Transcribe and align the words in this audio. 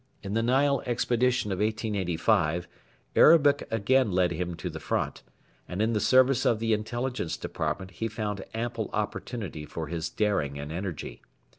In 0.23 0.33
the 0.33 0.41
Nile 0.41 0.81
expedition 0.87 1.51
of 1.51 1.59
1885 1.59 2.67
Arabic 3.15 3.67
again 3.69 4.11
led 4.11 4.31
him 4.31 4.55
to 4.55 4.67
the 4.67 4.79
front, 4.79 5.21
and 5.67 5.79
in 5.79 5.93
the 5.93 5.99
service 5.99 6.43
of 6.43 6.57
the 6.57 6.73
Intelligence 6.73 7.37
Department 7.37 7.91
he 7.91 8.07
found 8.07 8.43
ample 8.55 8.89
opportunity 8.93 9.63
for 9.63 9.89
his 9.89 10.09
daring 10.09 10.57
and 10.57 10.71
energy. 10.71 11.21